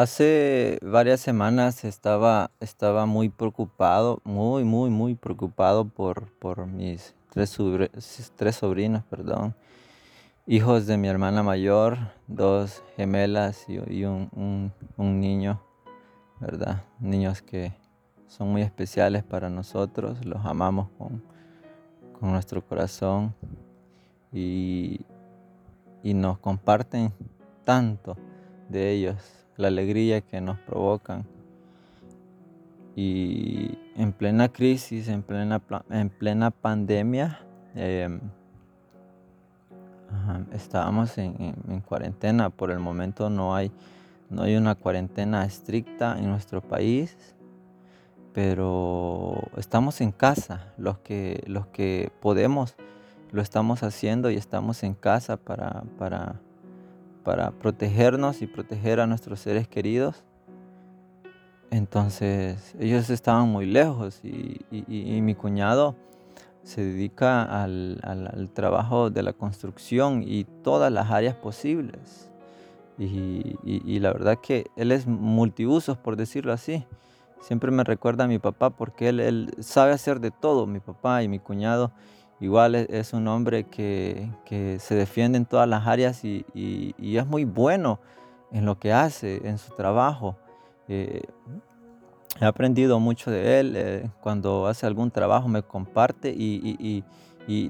[0.00, 7.58] Hace varias semanas estaba, estaba muy preocupado, muy, muy, muy preocupado por, por mis tres,
[8.34, 9.54] tres sobrinos, perdón,
[10.46, 13.76] hijos de mi hermana mayor, dos gemelas y,
[14.06, 15.60] un, niño,
[16.40, 16.82] ¿verdad?
[16.98, 17.74] Niños que
[18.26, 21.22] son muy especiales para nosotros, los amamos con,
[22.18, 23.34] con nuestro corazón
[24.32, 25.04] y,
[26.02, 27.12] y nos comparten
[27.66, 28.16] tanto
[28.70, 31.24] de ellos la alegría que nos provocan.
[32.96, 37.40] Y en plena crisis, en plena, en plena pandemia,
[37.74, 38.20] em,
[40.52, 42.50] estábamos en, cuarentena.
[42.50, 43.70] Por el momento no hay,
[44.28, 47.16] no hay una cuarentena estricta en nuestro país,
[48.32, 50.72] pero estamos en casa.
[50.76, 52.74] Los que, los que podemos
[53.30, 56.40] lo estamos haciendo y estamos en casa para, para
[57.24, 60.24] para protegernos y proteger a nuestros seres queridos.
[61.70, 64.60] Entonces ellos estaban muy lejos y,
[65.22, 65.94] mi cuñado
[66.64, 72.30] se dedica al, trabajo de la construcción y todas las áreas posibles.
[72.98, 76.84] Y, la verdad que él es multiusos, por decirlo así.
[77.40, 81.22] Siempre me recuerda a mi papá porque él, él sabe hacer de todo, mi papá
[81.22, 81.92] y mi cuñado.
[82.40, 84.28] Igual e, es un hombre que,
[84.80, 86.44] se defiende en todas las áreas y,
[86.98, 88.00] es muy bueno
[88.50, 90.36] en lo que hace, en su trabajo.
[90.88, 91.22] Eh,
[92.40, 93.74] he aprendido mucho de él.
[93.76, 97.04] Eh, cuando hace algún trabajo me comparte y,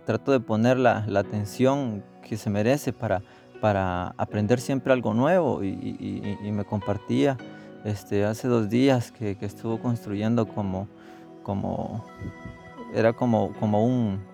[0.05, 3.23] trato de poner la, atención que se merece para,
[3.61, 5.65] para aprender siempre algo nuevo.
[5.65, 7.37] Y, me compartía
[7.85, 10.87] este, hace dos días que, estuvo construyendo como,
[11.43, 12.05] como
[12.95, 14.30] era como, como un,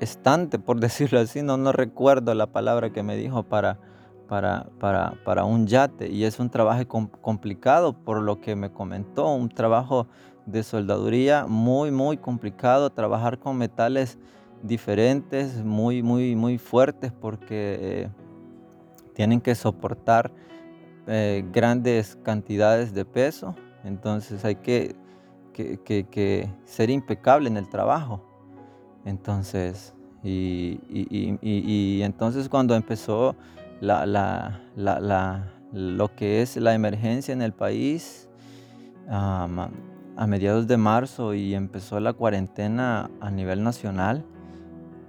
[0.00, 3.78] estante, por decirlo así, no, no recuerdo la palabra que me dijo para,
[4.26, 6.08] para, para, para un yate.
[6.08, 6.82] Y es un trabajo
[7.20, 10.08] complicado, por lo que me comentó, un trabajo
[10.46, 14.18] de soldaduría muy, muy complicado, trabajar con metales
[14.62, 18.10] diferentes, muy, muy, muy fuertes, porque eh,
[19.14, 20.32] tienen que soportar
[21.06, 23.54] eh, grandes cantidades de peso.
[23.84, 24.94] Entonces hay que,
[25.52, 28.29] que, que ser impecable en el trabajo.
[29.04, 33.36] Entonces, y, entonces cuando empezó
[33.80, 34.60] la,
[35.72, 38.28] lo que es la emergencia en el país,
[39.08, 44.24] a mediados de marzo y empezó la cuarentena a nivel nacional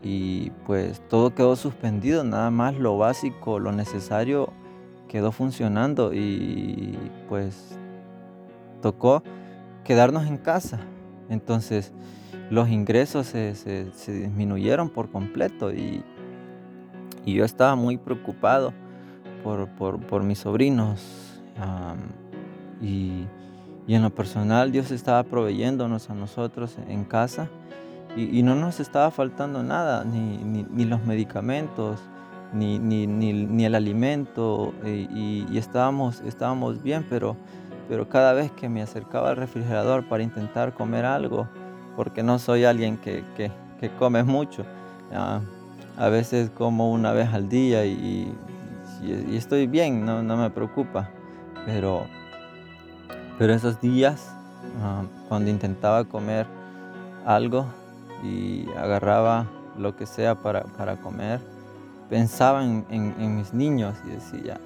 [0.02, 4.52] y pues todo quedó suspendido, nada más lo básico, lo necesario
[5.08, 6.98] quedó funcionando y
[7.28, 7.78] pues
[8.82, 9.22] tocó
[9.84, 10.80] quedarnos en casa.
[11.30, 11.94] Entonces,
[12.52, 13.54] los ingresos se,
[14.08, 16.04] disminuyeron por completo y,
[17.26, 18.74] yo estaba muy preocupado
[19.44, 21.40] por, mis sobrinos.
[22.82, 23.26] y,
[23.88, 27.50] en lo personal Dios estaba proveyéndonos a nosotros en casa
[28.18, 32.02] y, no nos estaba faltando nada, ni, los medicamentos,
[32.54, 36.22] ni, el alimento y, estábamos,
[36.84, 37.38] bien, pero
[38.10, 41.48] cada vez que me acercaba al refrigerador para intentar comer algo,
[41.96, 43.24] porque no soy alguien que,
[43.98, 44.64] come mucho.
[45.12, 48.34] a veces como una vez al día y,
[49.32, 51.10] estoy bien, no, me preocupa.
[51.66, 52.06] Pero,
[53.38, 54.34] pero esos días,
[54.82, 56.48] ah, cuando intentaba comer
[57.26, 57.66] algo
[58.24, 59.46] y agarraba
[59.78, 60.64] lo que sea para,
[60.98, 61.40] comer,
[62.10, 64.60] pensaba en, en mis niños y decía,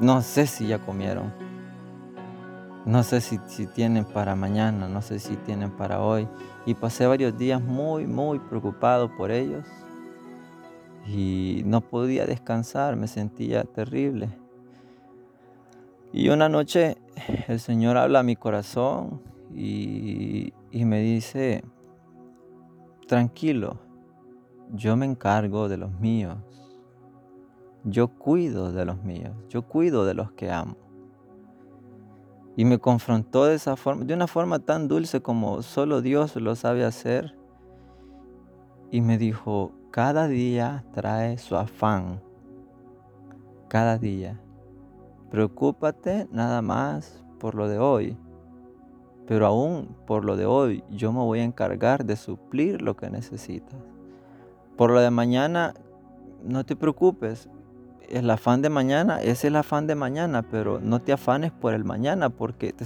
[0.00, 1.32] no sé si ya comieron
[2.86, 6.26] no sé si, tienen para mañana, no sé si tienen para hoy.
[6.64, 9.66] Y pasé varios días muy, muy preocupado por ellos.
[11.06, 14.28] Y no podía descansar, me sentía terrible.
[16.12, 16.96] Y una noche
[17.48, 19.22] el Señor habla a mi corazón
[19.54, 21.62] y, y me dice,
[23.06, 23.78] tranquilo,
[24.72, 26.38] yo me encargo de los míos.
[27.84, 30.76] Yo cuido de los míos, yo cuido de los que amo.
[32.56, 36.56] Y me confrontó de esa forma, de una forma tan dulce como solo Dios lo
[36.56, 37.36] sabe hacer.
[38.90, 42.20] Y me dijo, cada día trae su afán.
[43.68, 44.40] Cada día.
[45.30, 48.16] Preocúpate nada más por lo de hoy.
[49.26, 53.10] Pero aún por lo de hoy yo me voy a encargar de suplir lo que
[53.10, 53.78] necesitas.
[54.76, 55.74] Por lo de mañana,
[56.42, 57.48] no te preocupes
[58.10, 61.84] el afán de mañana es el afán de mañana, pero no te afanes por el
[61.84, 62.84] mañana, porque te,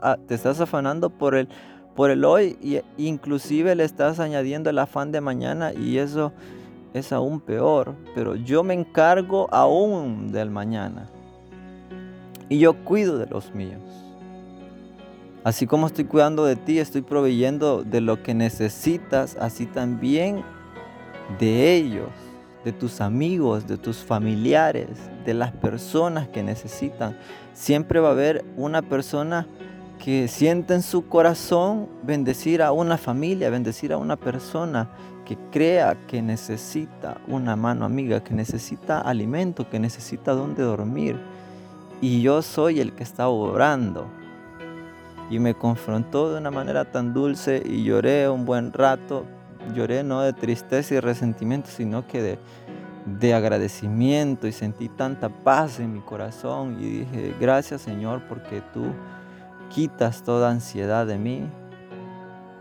[0.00, 1.48] ah, te estás afanando por el,
[1.94, 6.32] por el hoy y inclusive le estás añadiendo el afán de mañana y eso
[6.92, 11.08] es aún peor, pero yo me encargo aún del mañana.
[12.48, 13.82] Y yo cuido de los míos.
[15.42, 20.42] Así como estoy cuidando de ti, estoy proveyendo de lo que necesitas, así también
[21.38, 22.10] de ellos,
[22.66, 24.88] de tus amigos, de tus familiares,
[25.24, 27.16] de las personas que necesitan.
[27.54, 29.46] Siempre va a haber una persona
[30.04, 34.90] que siente en su corazón bendecir a una familia, bendecir a una persona
[35.24, 41.20] que crea que necesita una mano amiga, que necesita alimento, que necesita donde dormir.
[42.00, 44.08] Y yo soy el que está orando.
[45.30, 49.24] Y me confrontó de una manera tan dulce y lloré un buen rato.
[49.74, 52.38] Lloré no de tristeza y resentimiento, sino que de,
[53.06, 58.86] de agradecimiento y sentí tanta paz en mi corazón y dije, gracias Señor porque tú
[59.70, 61.46] quitas toda ansiedad de mí,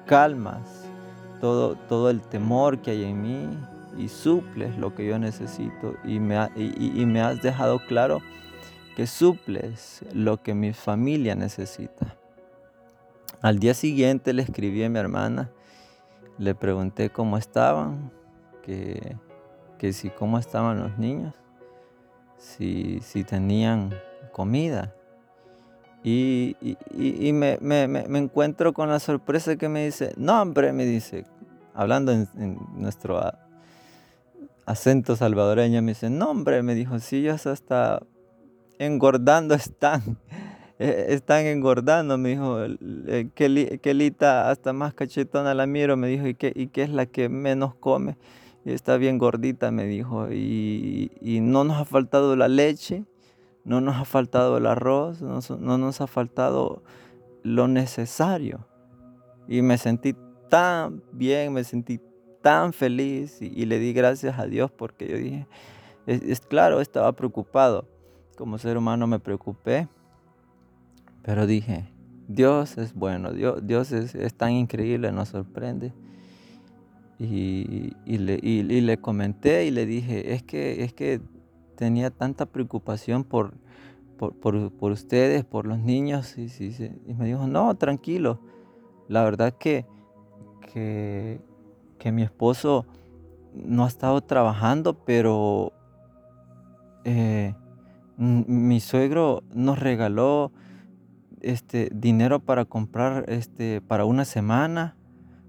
[0.05, 0.85] calmas
[1.41, 3.49] todo, todo el temor que hay en mí
[3.97, 8.21] y suples lo que yo necesito y me, y me has dejado claro
[8.95, 12.15] que suples lo que mi familia necesita.
[13.41, 15.51] Al día siguiente le escribí a mi hermana,
[16.37, 18.11] le pregunté cómo estaban,
[18.63, 19.17] que,
[19.77, 21.33] que si cómo estaban los niños,
[22.37, 23.93] si, si tenían
[24.31, 24.93] comida.
[26.07, 26.55] Y,
[27.33, 27.57] me,
[28.19, 31.25] encuentro con la sorpresa que me dice, no hombre, me dice,
[31.73, 33.19] hablando en, nuestro
[34.67, 38.03] acento salvadoreño, me dice, no hombre, me dijo, si ellos hasta
[38.77, 40.19] engordando están,
[40.79, 42.57] eh, están engordando, me dijo,
[43.33, 47.29] Kelita hasta más cachetona la miro, me dijo, ¿y qué, y qué es la que
[47.29, 48.17] menos come?
[48.65, 53.03] Está bien gordita, me dijo, y, y no nos ha faltado la leche
[53.65, 56.83] no nos ha faltado el arroz, no, nos ha faltado
[57.43, 58.65] lo necesario.
[59.47, 60.15] Y me sentí
[60.49, 61.99] tan bien, me sentí
[62.41, 65.47] tan feliz y, le di gracias a Dios porque yo dije,
[66.05, 67.87] es, claro, estaba preocupado.
[68.37, 69.87] Como ser humano me preocupé,
[71.25, 71.85] pero dije,
[72.27, 75.91] Dios es bueno, Dios, Dios es, tan increíble, nos sorprende.
[77.17, 81.21] Y, le, y, le, comenté y le dije, es que, es que
[81.75, 83.55] tenía tanta preocupación por,
[84.17, 86.37] por, ustedes, por los niños.
[86.37, 88.39] Y, y, me dijo, no, tranquilo.
[89.07, 89.87] La verdad que,
[90.71, 91.41] que,
[92.11, 92.85] mi esposo
[93.55, 95.73] no ha estado trabajando, pero
[97.03, 97.55] eh,
[98.15, 100.51] mi suegro nos regaló
[101.45, 104.95] este dinero para comprar este para una semana.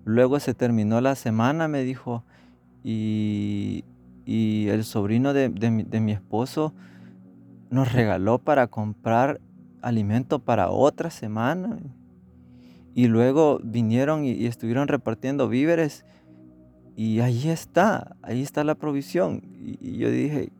[0.04, 2.24] Luego se terminó la semana, me dijo,
[2.84, 3.84] y,
[4.26, 6.74] y el sobrino de, mi, esposo
[7.70, 9.40] nos regaló para comprar
[9.80, 11.78] alimento para otra semana.
[12.92, 16.04] Y luego vinieron y, estuvieron repartiendo víveres.
[16.96, 19.42] Y ahí está, ahí está la provisión.
[19.60, 20.50] Y, yo dije,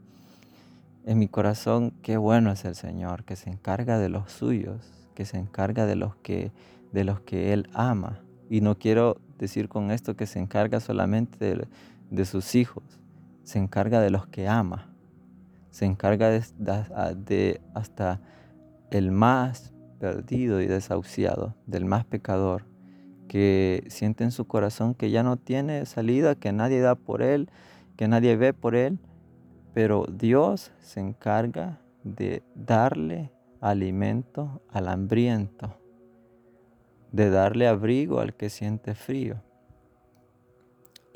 [1.05, 5.25] en mi corazón, qué bueno es el Señor, que se encarga de los suyos, que
[5.25, 6.53] se encarga de los que,
[6.93, 8.21] de los que Él ama.
[8.49, 11.67] Y no quiero decir con esto que se encarga solamente
[12.11, 12.85] de sus hijos,
[13.43, 14.93] se encarga de los que ama,
[15.71, 18.21] se encarga de, hasta
[18.91, 22.65] el más perdido y desahuciado, del más pecador,
[23.29, 27.51] que siente en su corazón que ya no tiene salida, que nadie da por él,
[27.97, 28.99] que nadie ve por él,
[29.75, 35.75] pero Dios se encarga de darle alimento al hambriento,
[37.13, 39.43] de darle abrigo al que siente frío.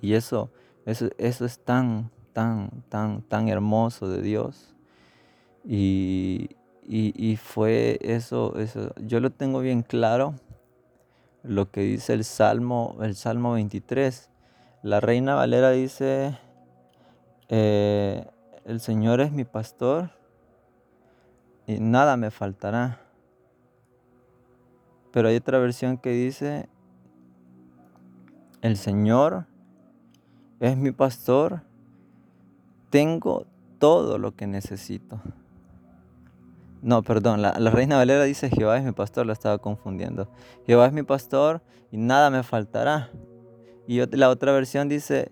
[0.00, 0.50] Y eso,
[0.87, 4.75] eso, eso es tan, tan, tan, tan hermoso de Dios.
[5.64, 6.56] Y,
[7.37, 10.35] fue eso, eso, yo lo tengo bien claro,
[11.42, 14.30] lo que dice el Salmo, el Salmo 23.
[14.82, 16.38] La Reina Valera dice,
[17.49, 18.26] eh,
[18.64, 20.11] el Señor es mi pastor
[21.70, 23.00] y nada me faltará.
[25.12, 26.68] Pero hay otra versión que dice,
[28.60, 29.46] el Señor
[30.60, 31.62] es mi pastor
[32.90, 33.46] tengo
[33.78, 35.20] todo lo que necesito.
[36.82, 40.28] No, perdón, la, Reina Valera dice, Jehová es mi pastor, la estaba confundiendo.
[40.66, 41.62] Jehová es mi pastor
[41.92, 43.10] y nada me faltará.
[43.86, 45.30] Y la otra versión dice,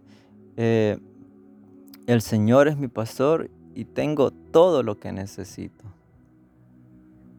[0.57, 0.99] eh,
[2.07, 5.85] el Señor es mi pastor y tengo todo lo que necesito.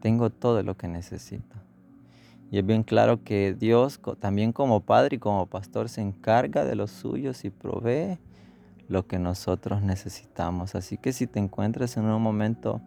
[0.00, 1.56] Tengo todo lo que necesito.
[2.50, 6.74] Y es bien claro que Dios también como Padre y como pastor se encarga de
[6.74, 8.18] los suyos y provee
[8.88, 10.74] lo que nosotros necesitamos.
[10.74, 12.80] Así que si te encuentras en un momento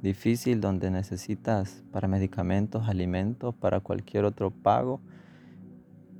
[0.00, 5.00] difícil donde necesitas para medicamentos, alimentos, para cualquier otro pago,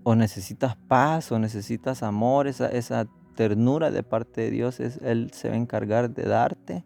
[0.03, 3.07] o necesitas paz, o necesitas amor, esa, esa
[3.37, 6.85] ternura de parte de Dios es Él se va a encargar de darte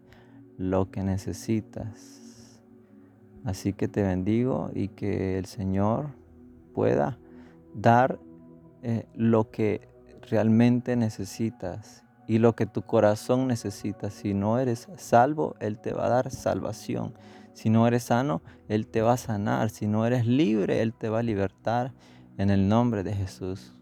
[0.58, 2.23] lo que necesitas.
[3.44, 6.08] Así que te bendigo y que el Señor
[6.72, 7.18] pueda
[7.74, 8.18] dar
[8.82, 9.88] eh, lo que
[10.30, 14.10] realmente necesitas y lo que tu corazón necesita.
[14.10, 17.14] Si no eres salvo, Él te va a dar salvación.
[17.52, 19.70] Si no eres sano, Él te va a sanar.
[19.70, 21.92] Si no eres libre, Él te va a libertar
[22.38, 23.76] en el nombre de Jesús.